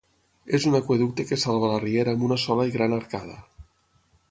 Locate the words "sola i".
2.47-2.75